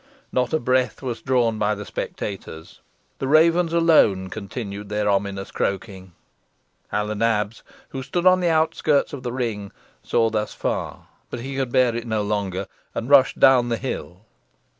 [0.31, 2.81] Not a breath was drawn by the spectators.
[3.19, 6.13] The ravens alone continued their ominous croaking.
[6.87, 11.41] Hal o' Nabs, who stood on the outskirts of the ring, saw thus far but
[11.41, 14.25] he could bear it no longer, and rushed down the hill.